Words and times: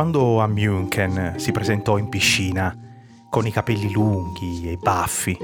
Quando 0.00 0.40
a 0.40 0.46
München 0.46 1.34
si 1.36 1.52
presentò 1.52 1.98
in 1.98 2.08
piscina, 2.08 2.74
con 3.28 3.46
i 3.46 3.50
capelli 3.50 3.92
lunghi 3.92 4.70
e 4.70 4.78
baffi, 4.78 5.36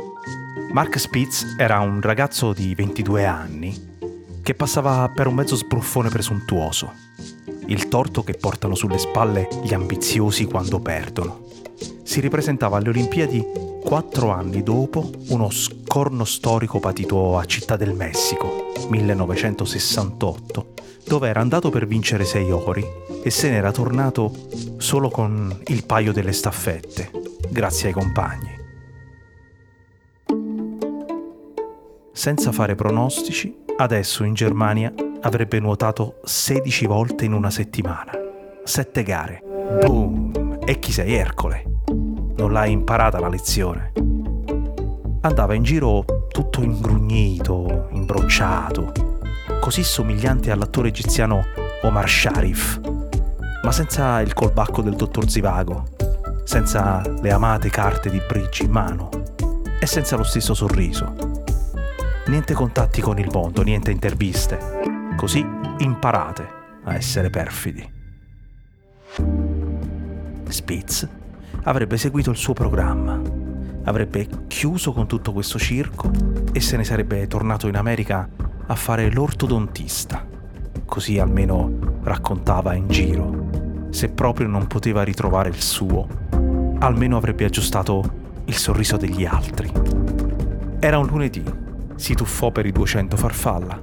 Mark 0.72 0.98
Spitz 0.98 1.56
era 1.58 1.80
un 1.80 2.00
ragazzo 2.00 2.54
di 2.54 2.74
22 2.74 3.26
anni 3.26 3.78
che 4.42 4.54
passava 4.54 5.12
per 5.14 5.26
un 5.26 5.34
mezzo 5.34 5.56
sbruffone 5.56 6.08
presuntuoso, 6.08 6.90
il 7.66 7.88
torto 7.88 8.24
che 8.24 8.32
portano 8.32 8.74
sulle 8.74 8.96
spalle 8.96 9.46
gli 9.62 9.74
ambiziosi 9.74 10.46
quando 10.46 10.80
perdono. 10.80 11.48
Si 12.02 12.20
ripresentava 12.20 12.78
alle 12.78 12.88
Olimpiadi 12.88 13.44
quattro 13.84 14.30
anni 14.30 14.62
dopo 14.62 15.10
uno 15.28 15.50
scorno 15.50 16.24
storico 16.24 16.80
patito 16.80 17.36
a 17.36 17.44
Città 17.44 17.76
del 17.76 17.92
Messico, 17.92 18.72
1968, 18.88 20.75
dove 21.06 21.28
era 21.28 21.40
andato 21.40 21.70
per 21.70 21.86
vincere 21.86 22.24
sei 22.24 22.50
ori 22.50 22.84
e 23.22 23.30
se 23.30 23.48
n'era 23.48 23.70
tornato 23.70 24.32
solo 24.78 25.08
con 25.08 25.62
il 25.66 25.86
paio 25.86 26.12
delle 26.12 26.32
staffette, 26.32 27.10
grazie 27.48 27.88
ai 27.88 27.94
compagni. 27.94 28.54
Senza 32.12 32.50
fare 32.50 32.74
pronostici, 32.74 33.56
adesso 33.76 34.24
in 34.24 34.34
Germania 34.34 34.92
avrebbe 35.20 35.60
nuotato 35.60 36.20
16 36.24 36.86
volte 36.86 37.24
in 37.24 37.32
una 37.32 37.50
settimana. 37.50 38.12
Sette 38.64 39.02
gare. 39.02 39.42
Boom! 39.80 40.58
E 40.64 40.78
chi 40.78 40.90
sei 40.90 41.14
Ercole? 41.14 41.64
Non 42.36 42.52
l'hai 42.52 42.72
imparata 42.72 43.20
la 43.20 43.28
lezione. 43.28 43.92
Andava 45.20 45.54
in 45.54 45.62
giro 45.62 46.04
tutto 46.28 46.62
ingrugnito, 46.62 47.88
imbrocciato, 47.90 49.05
così 49.66 49.82
somigliante 49.82 50.52
all'attore 50.52 50.90
egiziano 50.90 51.44
Omar 51.82 52.08
Sharif, 52.08 52.78
ma 53.64 53.72
senza 53.72 54.20
il 54.20 54.32
colbacco 54.32 54.80
del 54.80 54.94
dottor 54.94 55.28
Zivago, 55.28 55.88
senza 56.44 57.02
le 57.20 57.32
amate 57.32 57.68
carte 57.68 58.08
di 58.08 58.22
bridge 58.28 58.62
in 58.62 58.70
mano 58.70 59.08
e 59.80 59.84
senza 59.86 60.14
lo 60.14 60.22
stesso 60.22 60.54
sorriso. 60.54 61.16
Niente 62.28 62.54
contatti 62.54 63.00
con 63.00 63.18
il 63.18 63.28
mondo, 63.32 63.62
niente 63.62 63.90
interviste. 63.90 64.56
Così 65.16 65.44
imparate 65.78 66.48
a 66.84 66.94
essere 66.94 67.28
perfidi. 67.28 67.92
Spitz 70.46 71.08
avrebbe 71.64 71.96
seguito 71.96 72.30
il 72.30 72.36
suo 72.36 72.52
programma, 72.52 73.20
avrebbe 73.82 74.28
chiuso 74.46 74.92
con 74.92 75.08
tutto 75.08 75.32
questo 75.32 75.58
circo 75.58 76.08
e 76.52 76.60
se 76.60 76.76
ne 76.76 76.84
sarebbe 76.84 77.26
tornato 77.26 77.66
in 77.66 77.74
America 77.74 78.28
a 78.66 78.74
fare 78.74 79.10
l'ortodontista. 79.10 80.24
Così 80.84 81.18
almeno 81.18 81.98
raccontava 82.02 82.74
in 82.74 82.88
giro. 82.88 83.88
Se 83.90 84.08
proprio 84.08 84.48
non 84.48 84.66
poteva 84.66 85.02
ritrovare 85.02 85.48
il 85.48 85.60
suo, 85.60 86.06
almeno 86.78 87.16
avrebbe 87.16 87.44
aggiustato 87.44 88.02
il 88.44 88.54
sorriso 88.54 88.96
degli 88.96 89.24
altri. 89.24 89.70
Era 90.78 90.98
un 90.98 91.06
lunedì, 91.06 91.44
si 91.96 92.14
tuffò 92.14 92.50
per 92.50 92.66
i 92.66 92.72
200 92.72 93.16
farfalla 93.16 93.78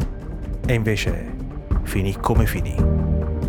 e 0.66 0.74
invece 0.74 1.36
finì 1.84 2.16
come 2.18 2.46
finì. 2.46 2.76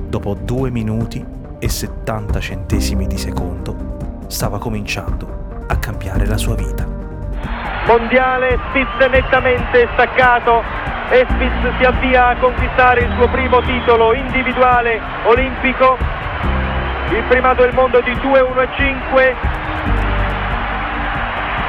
Dopo 0.08 0.34
due 0.34 0.70
minuti 0.70 1.24
e 1.58 1.68
70 1.68 2.40
centesimi 2.40 3.06
di 3.06 3.18
secondo 3.18 4.24
stava 4.28 4.58
cominciando 4.58 5.64
a 5.66 5.76
cambiare 5.76 6.26
la 6.26 6.36
sua 6.36 6.54
vita. 6.54 6.86
Mondiale, 7.86 8.58
Spitz 8.70 9.10
nettamente 9.10 9.88
staccato 9.92 10.62
e 11.10 11.26
Spitz 11.28 11.76
si 11.78 11.84
avvia 11.84 12.28
a 12.28 12.36
conquistare 12.36 13.00
il 13.00 13.12
suo 13.16 13.28
primo 13.28 13.60
titolo 13.62 14.14
individuale 14.14 15.00
olimpico, 15.24 15.98
il 17.10 17.22
primato 17.24 17.62
del 17.62 17.74
mondo 17.74 18.00
di 18.00 18.12
2-1-5. 18.12 19.34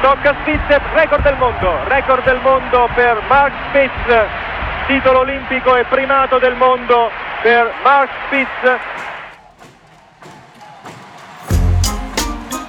Tocca 0.00 0.34
Spitz, 0.40 0.80
record 0.94 1.22
del 1.22 1.36
mondo, 1.36 1.78
record 1.88 2.24
del 2.24 2.40
mondo 2.42 2.88
per 2.94 3.22
Mark 3.28 3.52
Spitz, 3.68 4.26
titolo 4.86 5.20
olimpico 5.20 5.76
e 5.76 5.84
primato 5.84 6.38
del 6.38 6.54
mondo 6.54 7.10
per 7.42 7.72
Mark 7.82 8.10
Spitz. 8.26 9.05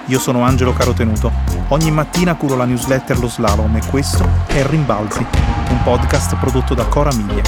Io 0.10 0.20
sono 0.20 0.42
Angelo 0.44 0.72
Carotenuto. 0.72 1.30
Ogni 1.68 1.92
mattina 1.92 2.38
curo 2.38 2.56
la 2.56 2.64
newsletter 2.64 3.20
Lo 3.20 3.28
Slalom 3.28 3.76
e 3.76 3.86
questo 3.90 4.26
è 4.48 4.66
Rimbalzi, 4.66 5.20
un 5.20 5.82
podcast 5.84 6.38
prodotto 6.38 6.74
da 6.74 6.88
Cora 6.88 7.14
Miglia. 7.14 7.44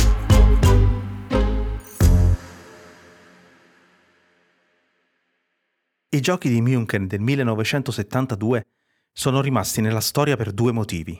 I 6.10 6.20
giochi 6.20 6.50
di 6.50 6.60
München 6.60 7.08
del 7.08 7.22
1972 7.22 8.66
sono 9.14 9.40
rimasti 9.40 9.80
nella 9.80 10.02
storia 10.02 10.36
per 10.36 10.52
due 10.52 10.74
motivi. 10.74 11.18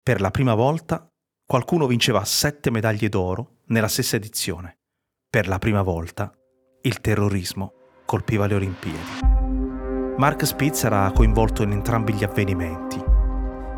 Per 0.00 0.20
la 0.20 0.30
prima 0.30 0.54
volta 0.54 1.10
qualcuno 1.44 1.88
vinceva 1.88 2.24
sette 2.24 2.70
medaglie 2.70 3.08
d'oro 3.08 3.62
nella 3.66 3.88
stessa 3.88 4.14
edizione. 4.14 4.78
Per 5.28 5.48
la 5.48 5.58
prima 5.58 5.82
volta 5.82 6.32
il 6.82 7.00
terrorismo 7.00 7.72
colpiva 8.04 8.46
le 8.46 8.54
Olimpiadi. 8.54 9.25
Mark 10.18 10.46
Spitz 10.46 10.84
era 10.84 11.10
coinvolto 11.14 11.62
in 11.62 11.72
entrambi 11.72 12.14
gli 12.14 12.24
avvenimenti. 12.24 12.98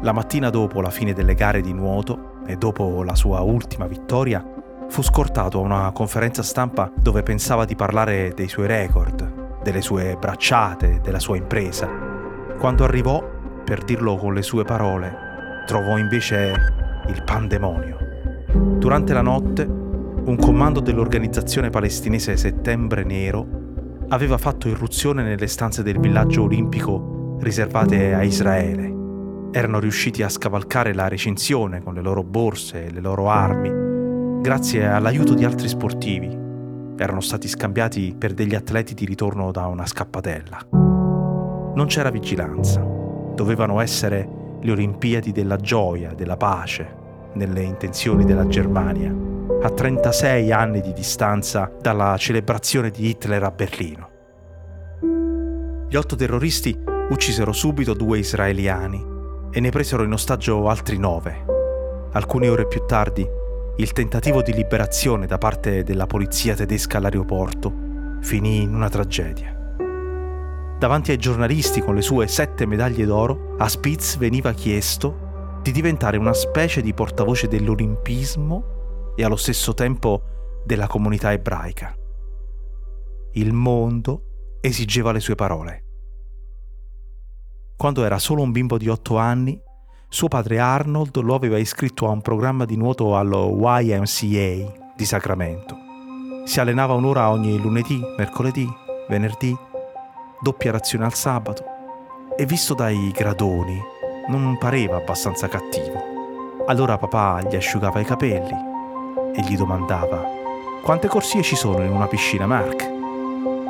La 0.02 0.12
mattina 0.12 0.50
dopo 0.50 0.80
la 0.80 0.90
fine 0.90 1.12
delle 1.12 1.34
gare 1.34 1.60
di 1.60 1.72
nuoto 1.72 2.36
e 2.46 2.54
dopo 2.54 3.02
la 3.02 3.16
sua 3.16 3.40
ultima 3.40 3.88
vittoria, 3.88 4.44
fu 4.88 5.02
scortato 5.02 5.58
a 5.58 5.62
una 5.62 5.90
conferenza 5.90 6.44
stampa 6.44 6.92
dove 6.94 7.24
pensava 7.24 7.64
di 7.64 7.74
parlare 7.74 8.34
dei 8.36 8.46
suoi 8.46 8.68
record, 8.68 9.62
delle 9.64 9.80
sue 9.82 10.16
bracciate, 10.16 11.00
della 11.02 11.18
sua 11.18 11.36
impresa. 11.36 11.90
Quando 12.56 12.84
arrivò, 12.84 13.20
per 13.64 13.82
dirlo 13.82 14.16
con 14.16 14.32
le 14.32 14.42
sue 14.42 14.62
parole, 14.62 15.12
trovò 15.66 15.98
invece 15.98 16.54
il 17.08 17.22
pandemonio. 17.24 17.96
Durante 18.52 19.12
la 19.12 19.22
notte, 19.22 19.64
un 19.64 20.36
comando 20.36 20.78
dell'organizzazione 20.78 21.68
palestinese 21.68 22.36
Settembre 22.36 23.02
Nero 23.02 23.57
aveva 24.10 24.38
fatto 24.38 24.68
irruzione 24.68 25.22
nelle 25.22 25.46
stanze 25.46 25.82
del 25.82 25.98
villaggio 25.98 26.44
olimpico 26.44 27.36
riservate 27.40 28.14
a 28.14 28.22
Israele. 28.22 28.96
Erano 29.50 29.78
riusciti 29.78 30.22
a 30.22 30.28
scavalcare 30.28 30.94
la 30.94 31.08
recinzione 31.08 31.82
con 31.82 31.94
le 31.94 32.00
loro 32.00 32.22
borse 32.22 32.86
e 32.86 32.90
le 32.90 33.00
loro 33.00 33.28
armi, 33.28 34.40
grazie 34.40 34.86
all'aiuto 34.86 35.34
di 35.34 35.44
altri 35.44 35.68
sportivi. 35.68 36.36
Erano 36.96 37.20
stati 37.20 37.48
scambiati 37.48 38.14
per 38.16 38.32
degli 38.34 38.54
atleti 38.54 38.94
di 38.94 39.04
ritorno 39.04 39.50
da 39.52 39.66
una 39.66 39.86
scappatella. 39.86 40.68
Non 40.72 41.84
c'era 41.86 42.10
vigilanza. 42.10 42.80
Dovevano 42.80 43.80
essere 43.80 44.28
le 44.60 44.70
Olimpiadi 44.72 45.32
della 45.32 45.56
gioia, 45.56 46.12
della 46.14 46.36
pace, 46.36 46.96
nelle 47.34 47.62
intenzioni 47.62 48.24
della 48.24 48.46
Germania 48.48 49.36
a 49.60 49.70
36 49.70 50.52
anni 50.52 50.80
di 50.80 50.92
distanza 50.92 51.68
dalla 51.80 52.16
celebrazione 52.16 52.90
di 52.90 53.08
Hitler 53.08 53.42
a 53.42 53.50
Berlino. 53.50 54.10
Gli 55.88 55.96
otto 55.96 56.14
terroristi 56.14 56.78
uccisero 57.10 57.52
subito 57.52 57.92
due 57.92 58.18
israeliani 58.18 59.04
e 59.50 59.58
ne 59.58 59.70
presero 59.70 60.04
in 60.04 60.12
ostaggio 60.12 60.68
altri 60.68 60.96
nove. 60.98 61.44
Alcune 62.12 62.48
ore 62.48 62.68
più 62.68 62.84
tardi, 62.86 63.26
il 63.78 63.92
tentativo 63.92 64.42
di 64.42 64.52
liberazione 64.52 65.26
da 65.26 65.38
parte 65.38 65.82
della 65.82 66.06
polizia 66.06 66.54
tedesca 66.54 66.98
all'aeroporto 66.98 67.86
finì 68.20 68.62
in 68.62 68.74
una 68.74 68.88
tragedia. 68.88 69.56
Davanti 70.78 71.10
ai 71.10 71.18
giornalisti 71.18 71.80
con 71.80 71.96
le 71.96 72.02
sue 72.02 72.28
sette 72.28 72.64
medaglie 72.64 73.04
d'oro, 73.04 73.56
a 73.58 73.68
Spitz 73.68 74.18
veniva 74.18 74.52
chiesto 74.52 75.58
di 75.62 75.72
diventare 75.72 76.16
una 76.16 76.32
specie 76.32 76.80
di 76.80 76.94
portavoce 76.94 77.48
dell'olimpismo 77.48 78.76
e 79.18 79.24
allo 79.24 79.34
stesso 79.34 79.74
tempo 79.74 80.62
della 80.64 80.86
comunità 80.86 81.32
ebraica. 81.32 81.92
Il 83.32 83.52
mondo 83.52 84.58
esigeva 84.60 85.10
le 85.10 85.18
sue 85.18 85.34
parole. 85.34 85.84
Quando 87.76 88.04
era 88.04 88.20
solo 88.20 88.42
un 88.42 88.52
bimbo 88.52 88.78
di 88.78 88.88
otto 88.88 89.16
anni, 89.16 89.60
suo 90.08 90.28
padre 90.28 90.60
Arnold 90.60 91.16
lo 91.16 91.34
aveva 91.34 91.58
iscritto 91.58 92.06
a 92.06 92.10
un 92.10 92.22
programma 92.22 92.64
di 92.64 92.76
nuoto 92.76 93.16
allo 93.16 93.56
YMCA 93.58 94.92
di 94.94 95.04
Sacramento. 95.04 95.76
Si 96.44 96.60
allenava 96.60 96.94
un'ora 96.94 97.28
ogni 97.30 97.60
lunedì, 97.60 98.00
mercoledì, 98.16 98.68
venerdì, 99.08 99.52
doppia 100.40 100.70
razione 100.70 101.06
al 101.06 101.14
sabato 101.14 101.64
e 102.36 102.46
visto 102.46 102.72
dai 102.72 103.10
gradoni 103.10 103.82
non 104.28 104.56
pareva 104.58 104.98
abbastanza 104.98 105.48
cattivo. 105.48 106.00
Allora 106.66 106.96
papà 106.98 107.42
gli 107.42 107.56
asciugava 107.56 107.98
i 107.98 108.04
capelli, 108.04 108.76
e 109.34 109.42
gli 109.42 109.56
domandava 109.56 110.36
quante 110.88 111.06
corsie 111.06 111.42
ci 111.42 111.54
sono 111.54 111.84
in 111.84 111.90
una 111.90 112.06
piscina, 112.06 112.46
Mark? 112.46 112.90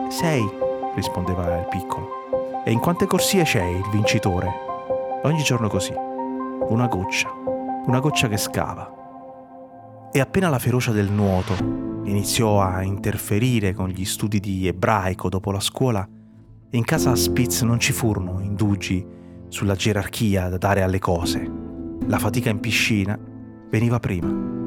Sei, 0.08 0.48
rispondeva 0.94 1.58
il 1.58 1.66
piccolo. 1.68 2.62
E 2.64 2.70
in 2.70 2.78
quante 2.78 3.06
corsie 3.06 3.42
c'è 3.42 3.64
il 3.64 3.84
vincitore? 3.90 4.48
Ogni 5.24 5.42
giorno 5.42 5.68
così. 5.68 5.92
Una 5.92 6.86
goccia, 6.86 7.28
una 7.86 7.98
goccia 7.98 8.28
che 8.28 8.36
scava. 8.36 10.08
E 10.12 10.20
appena 10.20 10.48
la 10.48 10.60
ferocia 10.60 10.92
del 10.92 11.10
nuoto 11.10 11.54
iniziò 12.04 12.60
a 12.60 12.82
interferire 12.82 13.74
con 13.74 13.88
gli 13.88 14.04
studi 14.04 14.38
di 14.38 14.68
ebraico 14.68 15.28
dopo 15.28 15.50
la 15.50 15.60
scuola 15.60 16.08
in 16.70 16.84
casa 16.84 17.16
Spitz 17.16 17.62
non 17.62 17.80
ci 17.80 17.92
furono 17.92 18.38
indugi 18.40 19.04
sulla 19.48 19.74
gerarchia 19.74 20.48
da 20.48 20.58
dare 20.58 20.82
alle 20.82 21.00
cose. 21.00 21.50
La 22.06 22.18
fatica 22.18 22.48
in 22.48 22.60
piscina 22.60 23.18
veniva 23.70 23.98
prima. 23.98 24.57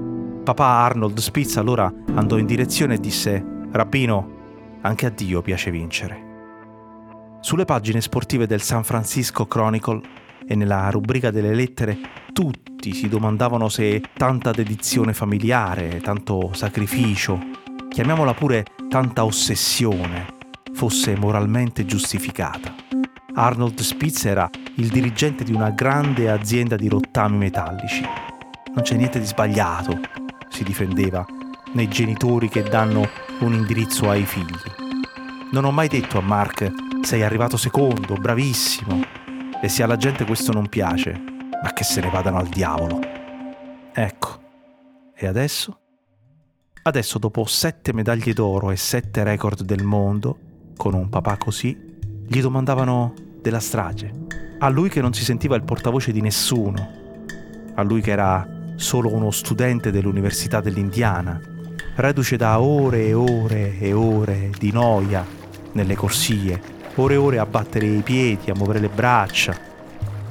Papà 0.43 0.65
Arnold 0.65 1.19
Spitz 1.19 1.57
allora 1.57 1.93
andò 2.15 2.37
in 2.37 2.47
direzione 2.47 2.95
e 2.95 2.99
disse 2.99 3.45
Rabbino, 3.71 4.79
anche 4.81 5.05
a 5.05 5.09
Dio 5.09 5.43
piace 5.43 5.69
vincere. 5.69 6.29
Sulle 7.41 7.63
pagine 7.63 8.01
sportive 8.01 8.47
del 8.47 8.61
San 8.61 8.83
Francisco 8.83 9.45
Chronicle 9.45 10.01
e 10.47 10.55
nella 10.55 10.89
rubrica 10.89 11.29
delle 11.29 11.53
lettere 11.53 11.95
tutti 12.33 12.91
si 12.91 13.07
domandavano 13.07 13.69
se 13.69 14.01
tanta 14.13 14.49
dedizione 14.51 15.13
familiare, 15.13 16.01
tanto 16.01 16.53
sacrificio, 16.53 17.39
chiamiamola 17.87 18.33
pure 18.33 18.65
tanta 18.89 19.23
ossessione, 19.23 20.25
fosse 20.73 21.15
moralmente 21.15 21.85
giustificata. 21.85 22.73
Arnold 23.35 23.79
Spitz 23.79 24.25
era 24.25 24.49
il 24.77 24.87
dirigente 24.87 25.43
di 25.43 25.53
una 25.53 25.69
grande 25.69 26.31
azienda 26.31 26.75
di 26.75 26.89
rottami 26.89 27.37
metallici. 27.37 28.01
Non 28.73 28.83
c'è 28.83 28.95
niente 28.95 29.19
di 29.19 29.25
sbagliato, 29.25 29.99
si 30.61 30.63
difendeva, 30.63 31.25
nei 31.73 31.87
genitori 31.87 32.47
che 32.47 32.61
danno 32.61 33.09
un 33.39 33.53
indirizzo 33.53 34.09
ai 34.09 34.25
figli. 34.25 34.45
Non 35.51 35.65
ho 35.65 35.71
mai 35.71 35.87
detto 35.87 36.19
a 36.19 36.21
Mark 36.21 36.71
sei 37.01 37.23
arrivato 37.23 37.57
secondo, 37.57 38.13
bravissimo. 38.15 39.01
E 39.59 39.67
se 39.67 39.81
alla 39.81 39.97
gente 39.97 40.23
questo 40.23 40.51
non 40.51 40.69
piace, 40.69 41.19
ma 41.63 41.73
che 41.73 41.83
se 41.83 41.99
ne 41.99 42.09
vadano 42.09 42.37
al 42.37 42.47
diavolo. 42.47 42.99
Ecco. 43.91 44.39
E 45.15 45.27
adesso? 45.27 45.79
Adesso, 46.83 47.17
dopo 47.17 47.45
sette 47.45 47.93
medaglie 47.93 48.33
d'oro 48.33 48.71
e 48.71 48.75
sette 48.75 49.23
record 49.23 49.63
del 49.63 49.83
mondo, 49.83 50.37
con 50.77 50.93
un 50.93 51.09
papà 51.09 51.37
così, 51.37 51.97
gli 52.27 52.41
domandavano 52.41 53.13
della 53.41 53.59
strage. 53.59 54.27
A 54.59 54.69
lui 54.69 54.89
che 54.89 55.01
non 55.01 55.13
si 55.13 55.23
sentiva 55.23 55.55
il 55.55 55.63
portavoce 55.63 56.11
di 56.11 56.21
nessuno. 56.21 56.99
A 57.73 57.81
lui 57.81 58.01
che 58.01 58.11
era 58.11 58.59
solo 58.81 59.13
uno 59.13 59.31
studente 59.31 59.91
dell'Università 59.91 60.59
dell'Indiana, 60.59 61.39
reduce 61.95 62.35
da 62.35 62.59
ore 62.59 63.05
e 63.05 63.13
ore 63.13 63.77
e 63.79 63.93
ore 63.93 64.49
di 64.57 64.71
noia 64.71 65.25
nelle 65.73 65.95
corsie, 65.95 66.59
ore 66.95 67.13
e 67.13 67.17
ore 67.17 67.37
a 67.37 67.45
battere 67.45 67.85
i 67.85 68.01
piedi, 68.01 68.49
a 68.49 68.55
muovere 68.55 68.79
le 68.79 68.89
braccia. 68.89 69.55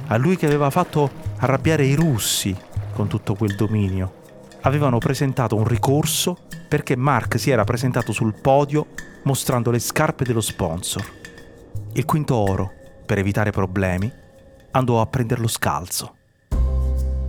A 0.07 0.17
lui 0.17 0.35
che 0.35 0.45
aveva 0.45 0.69
fatto 0.69 1.09
arrabbiare 1.37 1.85
i 1.85 1.95
russi 1.95 2.55
con 2.93 3.07
tutto 3.07 3.35
quel 3.35 3.55
dominio. 3.55 4.19
Avevano 4.61 4.97
presentato 4.97 5.55
un 5.55 5.65
ricorso 5.65 6.37
perché 6.67 6.95
Mark 6.95 7.39
si 7.39 7.49
era 7.49 7.63
presentato 7.63 8.11
sul 8.11 8.35
podio 8.39 8.87
mostrando 9.23 9.71
le 9.71 9.79
scarpe 9.79 10.25
dello 10.25 10.41
sponsor. 10.41 11.03
Il 11.93 12.05
quinto 12.05 12.35
oro, 12.35 12.71
per 13.05 13.17
evitare 13.17 13.51
problemi, 13.51 14.11
andò 14.71 14.99
a 15.01 15.05
prenderlo 15.05 15.47
scalzo. 15.47 16.15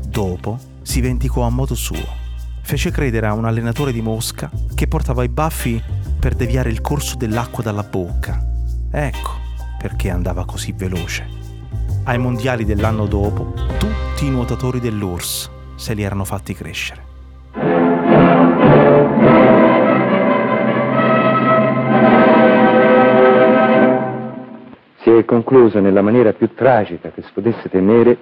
Dopo 0.04 0.70
si 0.82 1.00
vendicò 1.00 1.42
a 1.42 1.50
modo 1.50 1.74
suo. 1.74 2.20
Fece 2.62 2.90
credere 2.90 3.26
a 3.26 3.32
un 3.32 3.44
allenatore 3.44 3.92
di 3.92 4.02
Mosca 4.02 4.50
che 4.74 4.86
portava 4.86 5.24
i 5.24 5.28
baffi 5.28 5.82
per 6.18 6.34
deviare 6.34 6.70
il 6.70 6.80
corso 6.80 7.16
dell'acqua 7.16 7.62
dalla 7.62 7.82
bocca. 7.82 8.40
Ecco 8.90 9.30
perché 9.78 10.10
andava 10.10 10.44
così 10.44 10.72
veloce. 10.72 11.26
Ai 12.04 12.18
mondiali 12.18 12.64
dell'anno 12.64 13.06
dopo, 13.06 13.52
tutti 13.78 14.26
i 14.26 14.30
nuotatori 14.30 14.78
dell'URSS 14.78 15.50
se 15.74 15.94
li 15.94 16.02
erano 16.02 16.24
fatti 16.24 16.54
crescere. 16.54 17.10
Si 25.02 25.10
è 25.10 25.24
concluso 25.24 25.80
nella 25.80 26.02
maniera 26.02 26.32
più 26.32 26.54
tragica 26.54 27.10
che 27.10 27.22
si 27.22 27.30
potesse 27.34 27.68
temere 27.68 28.16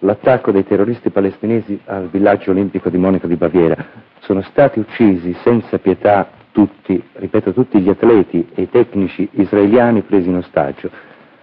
l'attacco 0.00 0.50
dei 0.50 0.64
terroristi 0.64 1.10
palestinesi 1.10 1.80
al 1.86 2.08
villaggio 2.08 2.50
olimpico 2.50 2.88
di 2.88 2.98
Monaco 2.98 3.26
di 3.26 3.36
Baviera. 3.36 3.76
Sono 4.20 4.42
stati 4.42 4.78
uccisi 4.78 5.34
senza 5.42 5.78
pietà 5.78 6.28
tutti, 6.52 7.02
ripeto, 7.12 7.52
tutti 7.52 7.80
gli 7.80 7.88
atleti 7.88 8.48
e 8.54 8.62
i 8.62 8.70
tecnici 8.70 9.28
israeliani 9.32 10.02
presi 10.02 10.28
in 10.28 10.36
ostaggio. 10.36 10.90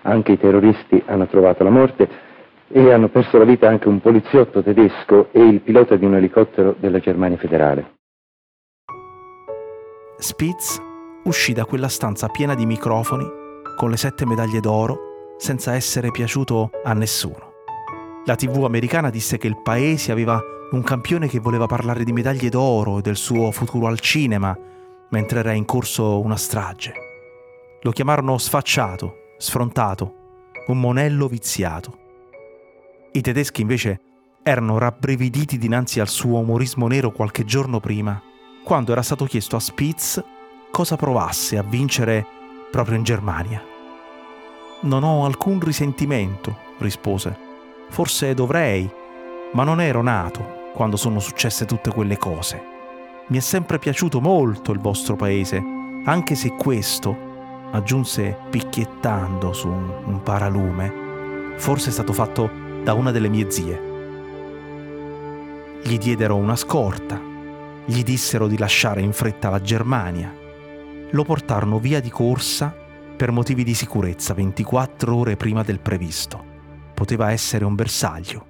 Anche 0.04 0.32
i 0.32 0.38
terroristi 0.38 1.02
hanno 1.06 1.28
trovato 1.28 1.64
la 1.64 1.70
morte 1.70 2.10
e 2.68 2.92
hanno 2.92 3.10
perso 3.10 3.38
la 3.38 3.44
vita 3.44 3.68
anche 3.68 3.88
un 3.88 4.00
poliziotto 4.00 4.64
tedesco 4.64 5.28
e 5.32 5.42
il 5.42 5.60
pilota 5.60 5.96
di 5.96 6.06
un 6.06 6.16
elicottero 6.16 6.76
della 6.80 7.00
Germania 7.00 7.38
federale. 7.38 7.94
Spitz 10.18 10.80
uscì 11.24 11.52
da 11.54 11.66
quella 11.66 11.88
stanza 11.88 12.28
piena 12.28 12.56
di 12.56 12.66
microfoni 12.66 13.26
con 13.76 13.90
le 13.90 13.98
sette 13.98 14.26
medaglie 14.26 14.60
d'oro 14.60 15.36
senza 15.38 15.74
essere 15.74 16.12
piaciuto 16.12 16.70
a 16.84 16.94
nessuno. 16.94 17.51
La 18.26 18.36
TV 18.36 18.64
americana 18.64 19.10
disse 19.10 19.40
che 19.40 19.48
il 19.48 19.60
paese 19.60 20.12
aveva 20.12 20.40
un 20.72 20.84
campione 20.84 21.28
che 21.28 21.40
voleva 21.40 21.66
parlare 21.66 22.04
di 22.04 22.14
medaglie 22.14 22.50
d'oro 22.50 23.00
e 23.00 23.02
del 23.02 23.16
suo 23.16 23.50
futuro 23.50 23.88
al 23.88 24.00
cinema, 24.00 24.56
mentre 25.10 25.40
era 25.40 25.54
in 25.54 25.66
corso 25.66 26.22
una 26.22 26.38
strage. 26.38 26.94
Lo 27.82 27.92
chiamarono 27.92 28.38
sfacciato, 28.38 29.34
sfrontato, 29.40 30.14
un 30.68 30.80
monello 30.80 31.28
viziato. 31.28 31.98
I 33.12 33.22
tedeschi 33.22 33.62
invece 33.62 34.00
erano 34.44 34.78
rabbrividiti 34.78 35.58
dinanzi 35.58 36.00
al 36.00 36.08
suo 36.08 36.38
umorismo 36.38 36.88
nero 36.88 37.12
qualche 37.12 37.44
giorno 37.44 37.80
prima, 37.80 38.22
quando 38.64 38.92
era 38.92 39.02
stato 39.02 39.26
chiesto 39.26 39.56
a 39.56 39.60
Spitz 39.60 40.24
cosa 40.70 40.96
provasse 40.96 41.58
a 41.58 41.64
vincere 41.64 42.24
proprio 42.70 42.98
in 42.98 43.04
Germania. 43.04 43.64
Non 44.82 45.04
ho 45.04 45.26
alcun 45.26 45.60
risentimento, 45.60 46.56
rispose 46.78 47.50
Forse 47.92 48.34
dovrei, 48.34 48.90
ma 49.52 49.66
non 49.66 49.82
ero 49.82 50.02
nato 50.02 50.70
quando 50.74 50.96
sono 50.96 51.20
successe 51.20 51.66
tutte 51.66 51.92
quelle 51.92 52.18
cose. 52.18 52.64
Mi 53.28 53.36
è 53.36 53.42
sempre 53.42 53.80
piaciuto 53.80 54.22
molto 54.22 54.72
il 54.72 54.80
vostro 54.80 55.18
paese, 55.18 55.62
anche 56.06 56.36
se 56.36 56.56
questo, 56.56 57.14
aggiunse 57.72 58.38
picchiettando 58.50 59.52
su 59.52 59.68
un, 59.68 60.22
paralume, 60.24 61.54
forse 61.58 61.90
è 61.90 61.92
stato 61.92 62.14
fatto 62.14 62.50
da 62.82 62.94
una 62.94 63.12
delle 63.12 63.28
mie 63.28 63.52
zie. 63.52 63.82
Gli 65.84 65.98
diedero 65.98 66.38
una 66.38 66.56
scorta, 66.56 67.20
gli 67.84 68.04
dissero 68.04 68.48
di 68.48 68.58
lasciare 68.58 69.02
in 69.02 69.12
fretta 69.12 69.50
la 69.50 69.60
Germania, 69.60 70.34
lo 71.10 71.24
portarono 71.26 71.78
via 71.78 72.00
di 72.00 72.10
corsa 72.10 72.74
per 73.18 73.32
motivi 73.32 73.66
di 73.66 73.74
sicurezza 73.74 74.34
24 74.34 75.14
ore 75.14 75.36
prima 75.36 75.62
del 75.62 75.82
previsto 75.82 76.51
poteva 77.02 77.32
essere 77.32 77.66
un 77.66 77.74
bersaglio. 77.74 78.46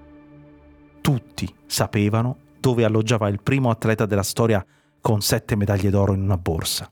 Tutti 1.00 1.56
sapevano 1.66 2.38
dove 2.60 2.84
alloggiava 2.84 3.30
il 3.30 3.42
primo 3.42 3.70
atleta 3.70 4.06
della 4.06 4.24
storia 4.24 4.64
con 5.00 5.22
sette 5.22 5.56
medaglie 5.56 5.90
d'oro 5.90 6.14
in 6.14 6.22
una 6.22 6.36
borsa. 6.36 6.92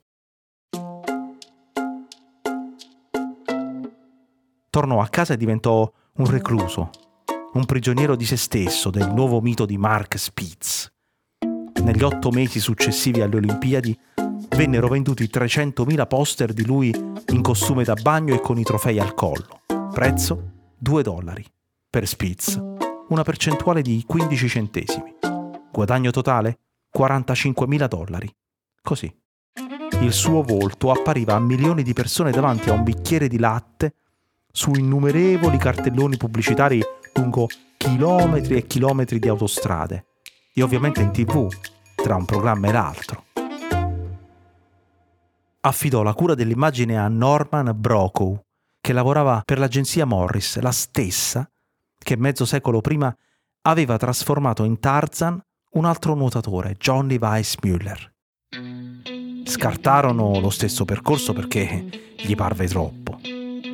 Tornò 4.69 5.01
a 5.01 5.09
casa 5.09 5.33
e 5.33 5.37
diventò 5.37 5.91
un 6.13 6.25
recluso, 6.27 6.91
un 7.51 7.65
prigioniero 7.65 8.15
di 8.15 8.23
se 8.23 8.37
stesso 8.37 8.89
del 8.89 9.11
nuovo 9.11 9.41
mito 9.41 9.65
di 9.65 9.77
Mark 9.77 10.17
Spitz. 10.17 10.89
Negli 11.83 12.03
otto 12.03 12.29
mesi 12.29 12.61
successivi 12.61 13.19
alle 13.19 13.35
Olimpiadi 13.35 13.99
vennero 14.55 14.87
venduti 14.87 15.25
300.000 15.25 16.07
poster 16.07 16.53
di 16.53 16.65
lui 16.65 16.89
in 17.27 17.41
costume 17.41 17.83
da 17.83 17.95
bagno 18.01 18.33
e 18.33 18.39
con 18.39 18.57
i 18.57 18.63
trofei 18.63 18.97
al 18.97 19.13
collo. 19.13 19.63
Prezzo 19.91 20.57
2 20.81 21.03
dollari. 21.03 21.45
Per 21.89 22.07
Spitz, 22.07 22.57
una 23.09 23.23
percentuale 23.23 23.81
di 23.81 24.03
15 24.07 24.47
centesimi. 24.47 25.15
Guadagno 25.71 26.09
totale 26.09 26.59
45.000 26.97 27.87
dollari. 27.87 28.33
Così. 28.81 29.13
Il 29.99 30.13
suo 30.13 30.41
volto 30.41 30.91
appariva 30.91 31.35
a 31.35 31.39
milioni 31.39 31.83
di 31.83 31.91
persone 31.91 32.31
davanti 32.31 32.69
a 32.69 32.73
un 32.73 32.83
bicchiere 32.83 33.27
di 33.27 33.37
latte 33.37 33.95
su 34.49 34.71
innumerevoli 34.71 35.57
cartelloni 35.57 36.15
pubblicitari 36.15 36.81
lungo 37.15 37.47
chilometri 37.75 38.55
e 38.55 38.65
chilometri 38.65 39.19
di 39.19 39.27
autostrade 39.27 40.05
e 40.53 40.63
ovviamente 40.63 41.01
in 41.01 41.11
tv 41.11 41.47
tra 41.95 42.15
un 42.15 42.23
programma 42.23 42.69
e 42.69 42.71
l'altro. 42.71 43.25
Affidò 45.61 46.03
la 46.03 46.13
cura 46.13 46.35
dell'immagine 46.35 46.97
a 46.97 47.09
Norman 47.09 47.73
Brokow, 47.75 48.41
che 48.89 48.95
lavorava 48.95 49.43
per 49.45 49.59
l'agenzia 49.59 50.03
Morris, 50.05 50.57
la 50.61 50.71
stessa 50.71 51.47
che 51.95 52.17
mezzo 52.17 52.43
secolo 52.43 52.81
prima 52.81 53.15
aveva 53.67 53.97
trasformato 53.97 54.63
in 54.63 54.79
Tarzan 54.79 55.39
un 55.73 55.85
altro 55.85 56.15
nuotatore, 56.15 56.75
Johnny 56.75 57.19
Weissmuller. 57.19 58.11
Scartarono 59.43 60.39
lo 60.39 60.49
stesso 60.49 60.85
percorso 60.85 61.33
perché 61.33 62.15
gli 62.17 62.33
parve 62.33 62.65
troppo, 62.65 63.19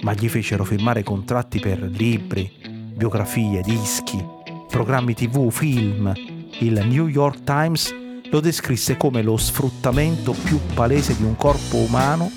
ma 0.02 0.12
gli 0.12 0.28
fecero 0.28 0.66
firmare 0.66 1.02
contratti 1.04 1.62
per 1.62 1.80
libri, 1.80 2.52
biografie, 2.94 3.62
dischi, 3.62 4.22
programmi 4.68 5.14
tv, 5.14 5.50
film. 5.50 6.12
Il 6.60 6.86
New 6.88 7.08
York 7.08 7.46
Times 7.46 7.96
lo 8.30 8.42
descrisse 8.42 8.98
come 8.98 9.22
lo 9.22 9.38
sfruttamento 9.38 10.34
più 10.34 10.60
palese 10.74 11.16
di 11.16 11.24
un 11.24 11.38
corpo 11.38 11.78
umano 11.78 12.30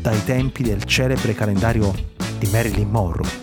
dai 0.00 0.24
tempi 0.24 0.62
del 0.62 0.84
celebre 0.84 1.34
calendario 1.34 2.12
di 2.44 2.50
Marilyn 2.50 2.90
Monroe. 2.90 3.42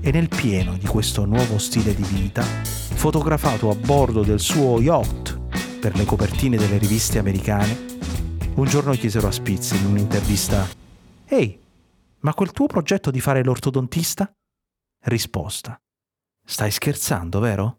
E 0.00 0.12
nel 0.12 0.28
pieno 0.28 0.76
di 0.76 0.86
questo 0.86 1.24
nuovo 1.24 1.58
stile 1.58 1.94
di 1.94 2.04
vita, 2.04 2.42
fotografato 2.42 3.70
a 3.70 3.74
bordo 3.74 4.22
del 4.22 4.38
suo 4.38 4.80
yacht 4.80 5.38
per 5.80 5.96
le 5.96 6.04
copertine 6.04 6.56
delle 6.56 6.78
riviste 6.78 7.18
americane, 7.18 7.94
un 8.54 8.64
giorno 8.66 8.92
chiesero 8.92 9.26
a 9.26 9.32
Spitz 9.32 9.72
in 9.72 9.86
un'intervista 9.86 10.66
Ehi, 11.26 11.58
ma 12.20 12.34
quel 12.34 12.52
tuo 12.52 12.66
progetto 12.66 13.10
di 13.10 13.20
fare 13.20 13.42
l'ortodontista? 13.42 14.32
Risposta. 15.04 15.76
Stai 16.44 16.70
scherzando, 16.70 17.40
vero? 17.40 17.78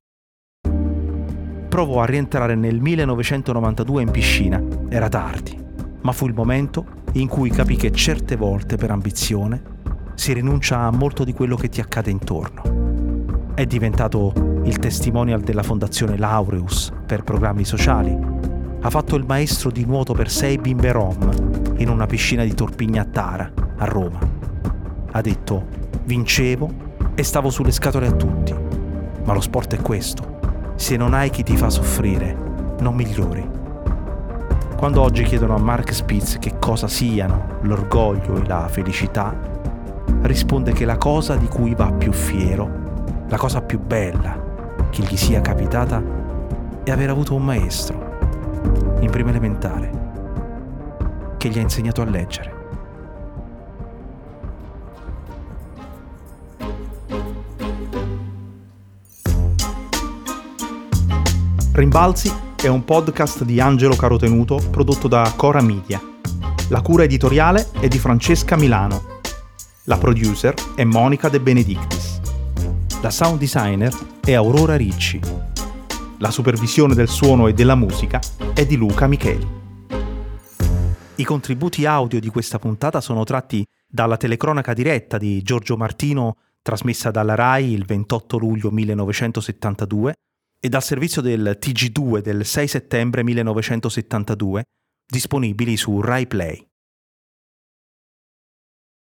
Provò 1.70 2.02
a 2.02 2.06
rientrare 2.06 2.56
nel 2.56 2.82
1992 2.82 4.02
in 4.02 4.12
piscina. 4.12 4.62
Era 4.90 5.08
tardi, 5.08 5.58
ma 6.02 6.12
fu 6.12 6.28
il 6.28 6.34
momento 6.34 7.06
in 7.14 7.30
cui 7.30 7.50
capì 7.50 7.78
che 7.78 7.92
certe 7.92 8.36
volte 8.36 8.76
per 8.76 8.92
ambizione 8.92 9.76
si 10.18 10.34
rinuncia 10.34 10.80
a 10.80 10.92
molto 10.92 11.24
di 11.24 11.32
quello 11.32 11.56
che 11.56 11.70
ti 11.70 11.80
accade 11.80 12.10
intorno. 12.10 13.54
È 13.54 13.66
diventato 13.66 14.34
il 14.64 14.80
testimonial 14.80 15.42
della 15.42 15.62
fondazione 15.62 16.18
Laureus 16.18 16.92
per 17.06 17.24
programmi 17.24 17.64
sociali. 17.64 18.18
Ha 18.82 18.90
fatto 18.90 19.16
il 19.16 19.26
maestro 19.28 19.70
di 19.70 19.86
nuoto 19.86 20.14
per 20.14 20.32
sei 20.32 20.58
bimbe 20.58 20.92
rom 20.92 21.76
in 21.78 21.90
una 21.90 22.08
piscina 22.08 22.44
di 22.44 22.56
Torpigna 22.56 23.04
a 23.04 23.06
Tara, 23.06 23.52
a 23.78 23.86
Roma. 23.86 24.18
Ha 25.12 25.22
detto, 25.22 25.66
vincevo 26.06 26.86
e 27.14 27.22
stavo 27.22 27.52
sulle 27.52 27.72
scatole 27.72 28.08
a 28.08 28.12
tutti. 28.12 28.56
Ma 29.24 29.34
lo 29.34 29.42
sport 29.42 29.76
è 29.76 29.82
questo. 29.82 30.40
Se 30.78 30.98
non 30.98 31.14
hai 31.14 31.30
chi 31.30 31.44
ti 31.44 31.56
fa 31.56 31.70
soffrire, 31.70 32.36
non 32.80 32.96
migliori. 32.96 33.48
Quando 34.76 35.02
oggi 35.02 35.24
chiedono 35.24 35.56
a 35.56 35.60
Mark 35.60 35.94
Spitz 35.94 36.38
che 36.40 36.58
cosa 36.58 36.88
siano 36.88 37.60
l'orgoglio 37.62 38.42
e 38.42 38.48
la 38.48 38.68
felicità, 38.68 39.56
risponde 40.22 40.74
che 40.74 40.86
la 40.86 40.98
cosa 40.98 41.36
di 41.36 41.48
cui 41.48 41.74
va 41.76 41.92
più 41.92 42.12
fiero, 42.12 43.24
la 43.28 43.38
cosa 43.38 43.62
più 43.62 43.80
bella 43.80 44.46
che 44.90 45.04
gli 45.04 45.18
sia 45.18 45.42
capitata, 45.42 46.02
è 46.84 46.92
aver 46.92 47.10
avuto 47.10 47.36
un 47.36 47.44
maestro, 47.44 48.18
in 49.00 49.10
prima 49.10 49.30
elementare, 49.30 49.92
che 51.38 51.50
gli 51.50 51.58
ha 51.58 51.62
insegnato 51.62 52.02
a 52.02 52.06
leggere. 52.06 52.56
Rimbalzi 61.74 62.34
è 62.56 62.68
un 62.68 62.84
podcast 62.84 63.44
di 63.44 63.62
Angelo 63.62 63.96
Carotenuto 63.96 64.60
prodotto 64.72 65.08
da 65.08 65.32
Cora 65.36 65.62
Media. 65.62 66.02
La 66.70 66.82
cura 66.82 67.04
editoriale 67.04 67.70
è 67.80 67.88
di 67.88 68.00
Francesca 68.00 68.56
Milano. 68.56 69.17
La 69.90 69.98
producer 69.98 70.54
è 70.76 70.84
Monica 70.84 71.30
De 71.30 71.40
Benedictis. 71.40 72.20
La 73.02 73.10
sound 73.10 73.40
designer 73.40 73.94
è 74.20 74.34
Aurora 74.34 74.76
Ricci. 74.76 75.18
La 76.18 76.30
supervisione 76.30 76.94
del 76.94 77.08
suono 77.08 77.48
e 77.48 77.54
della 77.54 77.76
musica 77.76 78.20
è 78.54 78.66
di 78.66 78.76
Luca 78.76 79.08
Micheli. 79.08 79.48
I 81.16 81.24
contributi 81.24 81.86
audio 81.86 82.20
di 82.20 82.28
questa 82.28 82.60
puntata 82.60 83.00
sono 83.00 83.24
tratti 83.24 83.66
dalla 83.88 84.18
telecronaca 84.18 84.74
diretta 84.74 85.18
di 85.18 85.42
Giorgio 85.42 85.78
Martino 85.78 86.36
trasmessa 86.62 87.10
dalla 87.10 87.36
RAI 87.36 87.72
il 87.72 87.86
28 87.86 88.38
luglio 88.38 88.72
1972 88.72 90.16
e 90.60 90.68
dal 90.68 90.84
servizio 90.84 91.22
del 91.22 91.58
TG2 91.62 92.20
del 92.20 92.44
6 92.44 92.68
settembre 92.68 93.24
1972, 93.24 94.64
disponibili 95.10 95.78
su 95.78 96.02
Rai 96.02 96.28
Play. 96.28 96.67